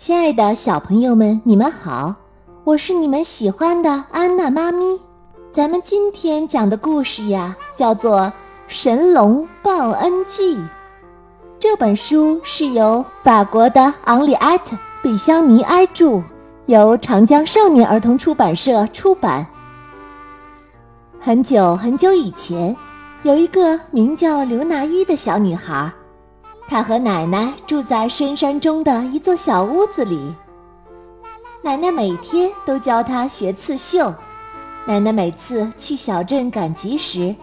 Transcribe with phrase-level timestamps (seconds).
[0.00, 2.14] 亲爱的小朋友们，你们好，
[2.64, 4.98] 我是你们喜欢的安娜妈咪。
[5.52, 8.20] 咱们今天讲的故事呀，叫做
[8.66, 10.56] 《神龙报恩记》。
[11.58, 16.22] 这本书是由法国的昂里埃特·比肖尼埃著，
[16.64, 19.46] 由长江少年儿童出版社出版。
[21.20, 22.74] 很久很久以前，
[23.22, 25.92] 有一个名叫刘娜依的小女孩。
[26.70, 30.32] 他和奶奶住在深山中的一座小屋子里。
[31.62, 34.14] 奶奶每天都教他学刺绣。
[34.86, 37.34] 奶奶每次去小镇赶集时，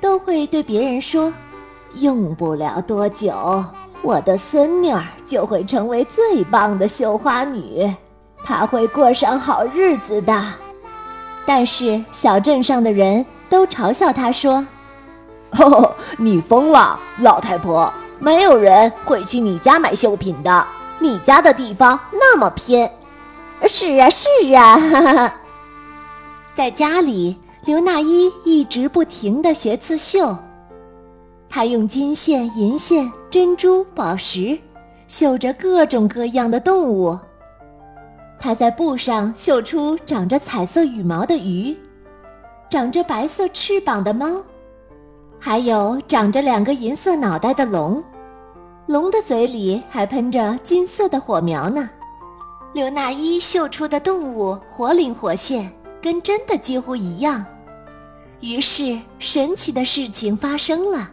[0.00, 1.32] 都会对别人说
[1.94, 3.64] ：“用不了多久，
[4.02, 7.88] 我的孙女儿就会成为最棒的绣花女，
[8.44, 10.44] 她会过上好日子的。”
[11.46, 14.66] 但是小镇上的人都嘲笑她说
[15.60, 17.90] ：“哦，你疯了，老太婆！”
[18.22, 20.64] 没有人会去你家买绣品的，
[21.00, 22.88] 你家的地方那么偏。
[23.66, 25.34] 是啊，是啊。
[26.54, 30.38] 在家里，刘娜依一直不停地学刺绣。
[31.50, 34.56] 她用金线、银线、珍珠、宝石
[35.08, 37.18] 绣着各种各样的动物。
[38.38, 41.76] 她在布上绣出长着彩色羽毛的鱼，
[42.70, 44.40] 长着白色翅膀的猫，
[45.40, 48.00] 还有长着两个银色脑袋的龙。
[48.92, 51.88] 龙的嘴里还喷着金色的火苗呢。
[52.74, 57.42] 刘娜依绣出的动物活灵活现，跟真的几乎一样。
[58.40, 61.10] 于是，神奇的事情发生了。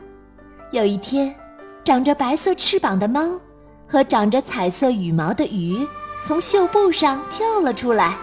[0.73, 1.33] 有一天，
[1.81, 3.39] 长着白色翅膀的猫
[3.87, 5.87] 和长着彩色羽毛的鱼
[6.21, 8.17] 从绣布上跳了出来。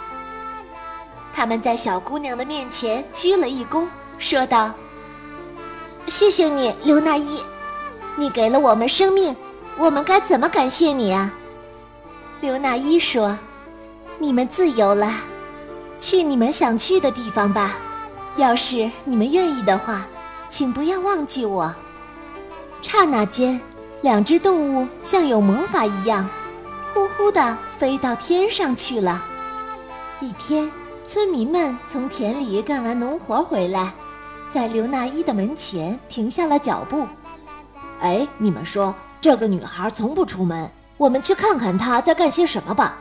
[1.32, 3.86] 他们在小姑娘的面前鞠了一躬，
[4.18, 4.74] 说道
[6.06, 7.40] ：“谢谢你，刘娜依。”
[8.18, 9.36] 你给了我们生命，
[9.78, 11.30] 我们该怎么感谢你啊？
[12.40, 13.38] 刘娜依说
[14.18, 15.12] ：“你们自由了，
[15.98, 17.76] 去你们想去的地方吧。
[18.36, 20.06] 要是你们愿意的话，
[20.48, 21.74] 请不要忘记我。”
[22.80, 23.60] 刹那间，
[24.00, 26.28] 两只动物像有魔法一样，
[26.94, 29.22] 呼呼地飞到天上去了。
[30.20, 30.70] 一天，
[31.06, 33.92] 村民们从田里干完农活回来，
[34.50, 37.06] 在刘娜依的门前停下了脚步。
[38.00, 38.94] 哎，你们说
[39.26, 42.96] 这个女孩从不出门，我们去看看她在干些什么吧。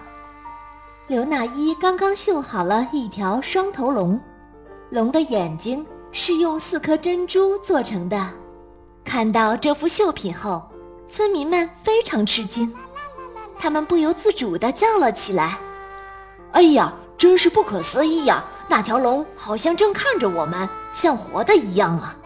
[1.06, 4.20] 刘娜依刚刚绣好了一条双头龙，
[4.90, 8.28] 龙的眼睛是用四颗珍珠做成的。
[9.04, 10.68] 看到这幅绣品后，
[11.08, 12.74] 村民们非常吃惊，
[13.60, 15.60] 他们不由自主地叫了起来
[16.54, 18.44] ：“哎呀，真是不可思议呀！
[18.68, 22.18] 那条龙好像正看着我们，像活的一样啊！”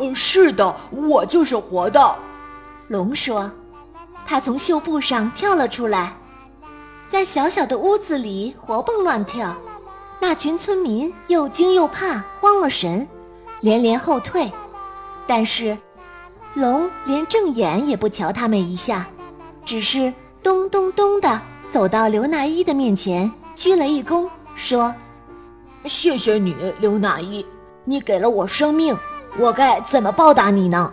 [0.00, 2.16] 嗯，是的，我就是活的。
[2.92, 3.50] 龙说
[4.26, 6.14] ：“他从绣布上跳了出来，
[7.08, 9.56] 在小小的屋子里活蹦乱跳。
[10.20, 13.08] 那群村民又惊又怕，慌了神，
[13.62, 14.52] 连连后退。
[15.26, 15.74] 但是，
[16.52, 19.06] 龙连正眼也不瞧他们一下，
[19.64, 24.94] 只是咚咚咚地走到刘娜依的面前，鞠了一躬，说
[25.86, 27.46] ：‘谢谢你，刘娜依，
[27.86, 28.94] 你给了我生命。’”
[29.38, 30.92] 我该怎么报答你呢？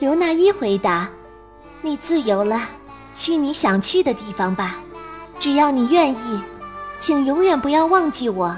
[0.00, 1.06] 刘娜依回答
[1.82, 2.58] ：“你自由了，
[3.12, 4.78] 去你想去的地方吧。
[5.38, 6.40] 只要你愿意，
[6.98, 8.56] 请永远不要忘记我。”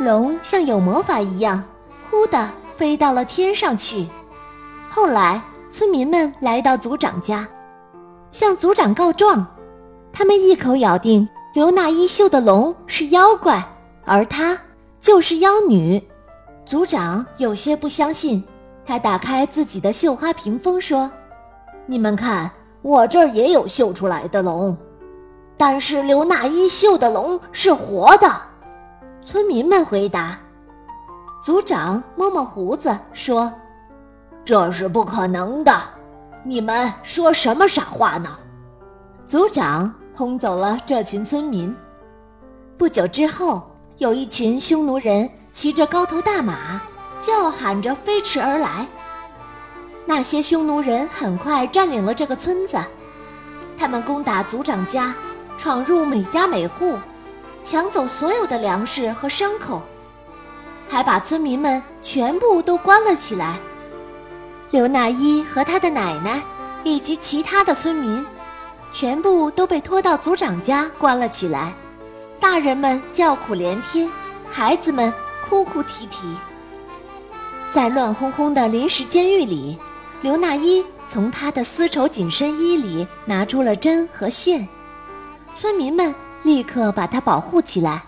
[0.00, 1.62] 龙像有魔法一样，
[2.10, 4.06] 忽的飞到了天上去。
[4.88, 7.46] 后来，村民们来到族长家，
[8.30, 9.46] 向族长告状。
[10.14, 13.62] 他们一口咬定刘娜依绣的龙是妖怪，
[14.06, 14.58] 而她
[14.98, 16.02] 就是妖女。
[16.64, 18.42] 族长有些不相信，
[18.88, 21.12] 他打开自己的绣花屏风说
[21.84, 22.50] ：“你们看，
[22.80, 24.74] 我这儿也有绣出来的龙，
[25.58, 28.26] 但是刘娜依绣的龙是活的。”
[29.20, 30.38] 村民们回答。
[31.44, 33.52] 族长摸摸胡子说
[34.42, 35.70] ：“这是不可能的，
[36.42, 38.38] 你们说什么傻话呢？”
[39.26, 41.76] 族长轰走了这群村民。
[42.78, 45.28] 不久之后，有一群匈奴人。
[45.50, 46.80] 骑着高头大马，
[47.20, 48.86] 叫喊着飞驰而来。
[50.06, 52.78] 那些匈奴人很快占领了这个村子，
[53.78, 55.14] 他们攻打族长家，
[55.56, 56.98] 闯入每家每户，
[57.62, 59.82] 抢走所有的粮食和牲口，
[60.88, 63.58] 还把村民们全部都关了起来。
[64.70, 66.42] 刘娜依和他的奶奶
[66.84, 68.24] 以及其他的村民，
[68.92, 71.72] 全部都被拖到族长家关了起来。
[72.40, 74.10] 大人们叫苦连天，
[74.50, 75.12] 孩子们。
[75.48, 76.36] 哭哭啼啼，
[77.70, 79.78] 在乱哄哄的临时监狱里，
[80.22, 84.66] 刘娜依从她的丝绸紧身衣里拿出了针和线，
[85.54, 88.02] 村民们立刻把它保护起来。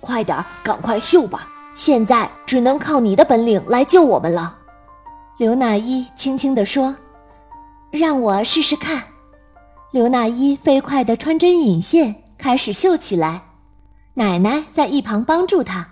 [0.00, 1.48] 快点，赶快绣吧！
[1.74, 4.56] 现在只能靠你的本领来救我们了。
[5.38, 6.96] 刘娜依轻轻地说
[7.90, 9.02] ：“让我试试看。”
[9.90, 13.42] 刘娜依飞快地穿针引线，开始绣起来。
[14.14, 15.88] 奶奶在一旁帮助她。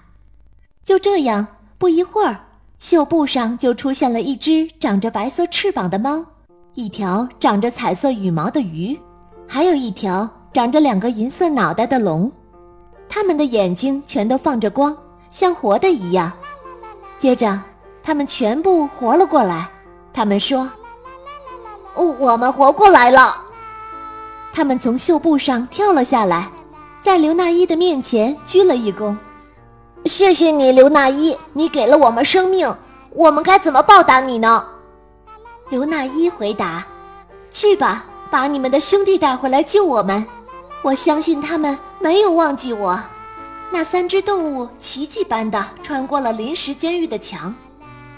[0.84, 1.46] 就这样，
[1.78, 2.38] 不一会儿，
[2.82, 6.26] 绣布上就出现了一只长着白色翅膀的猫，
[6.75, 8.99] 一条长着彩色羽毛的鱼，
[9.46, 12.31] 还有一条长着两个银色脑袋的龙。
[13.08, 14.96] 它们的眼睛全都放着光，
[15.31, 16.32] 像活的一样。
[17.19, 17.56] 接着。
[18.02, 19.70] 它们全部活了过来。
[20.12, 20.69] 它们说
[21.94, 23.37] ：“我们活过来了。”
[24.52, 26.50] 它们从绣布上跳了下来，
[27.00, 29.17] 在刘娜依的面前鞠了一躬
[30.04, 32.75] ：“谢谢你，刘娜依，你给了我们生命。
[33.10, 34.64] 我们该怎么报答你呢？”
[35.70, 36.84] 刘娜依回答
[37.50, 40.26] ：“去吧，把你们的兄弟带回来救我们。
[40.82, 42.99] 我相信他们没有忘记我。”
[43.70, 47.54] 那三只动物奇迹般的穿过了临时监狱的墙。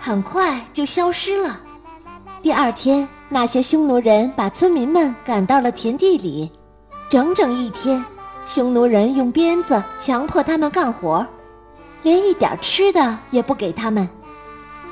[0.00, 1.60] 很快就消失了。
[2.42, 6.50] 第二天，那些匈奴人把村民们赶到了田地里，
[7.08, 8.04] 整整一天，
[8.44, 11.25] 匈奴人用鞭子强迫他们干活，
[12.04, 14.08] 连一点吃的也不给他们。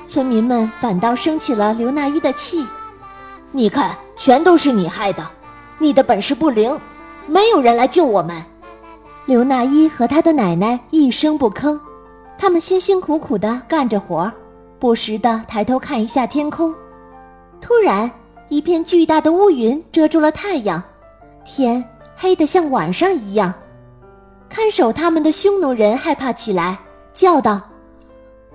[0.09, 2.67] 村民们反倒生起了刘娜依的气。
[3.53, 5.25] 你看，全都是你害的，
[5.79, 6.77] 你的本事不灵，
[7.27, 8.43] 没有人来救我们。
[9.27, 11.79] 刘娜依和她的奶奶一声不吭，
[12.37, 14.33] 他们辛辛苦苦地干着活。
[14.79, 16.75] 不时地抬头看一下天空，
[17.61, 18.11] 突然，
[18.49, 20.83] 一片巨大的乌云遮住了太阳，
[21.45, 21.85] 天
[22.17, 23.55] 黑得像晚上一样。
[24.49, 26.79] 看守他们的匈奴人害怕起来，
[27.13, 27.61] 叫道：“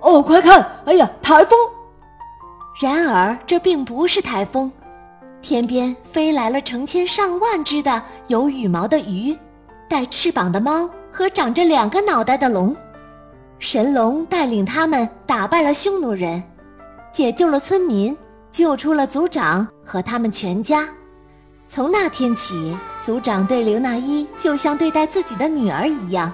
[0.00, 0.66] 哦，快看！
[0.86, 1.58] 哎呀，台风！”
[2.80, 4.70] 然而，这并不是台风，
[5.42, 9.36] 天边飞来了成千上万只的有羽毛的鱼，
[9.88, 12.76] 带翅膀的猫和长着两个脑袋的龙。
[13.58, 16.40] 神龙带领他们打败了匈奴人，
[17.12, 18.16] 解救了村民，
[18.52, 20.88] 救出了族长和他们全家。
[21.66, 26.32] 从那天起，族长对刘娜依就像对待自己的女儿一样。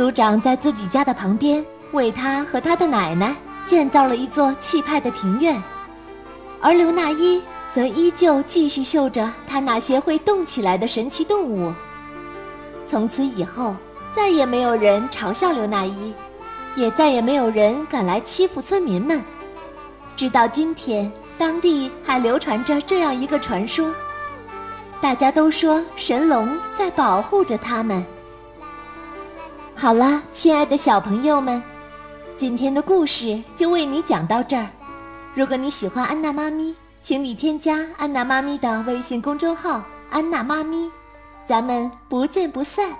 [0.00, 1.62] 族长在自己家的旁边
[1.92, 3.36] 为他和他的奶奶
[3.66, 5.62] 建造了一座气派的庭院，
[6.58, 11.70] 而刘娜依则依旧继续绣着他那些会动起来的神奇动物。
[12.86, 13.76] 从此以后。
[14.12, 16.12] 再也没有人嘲笑刘娜依，
[16.74, 19.22] 也再也没有人敢来欺负村民们。
[20.16, 23.94] 直到今天，当地还流传着这样一个传说：
[25.00, 28.04] 大家都说神龙在保护着他们。
[29.80, 31.62] 好了，亲爱的小朋友们，
[32.36, 34.68] 今天的故事就为你讲到这儿。
[35.34, 39.82] 如果你喜欢安娜妈咪，请你添加安娜妈咪的微信公众号
[40.12, 40.90] “安娜妈咪”，
[41.48, 42.94] 咱们不见不散。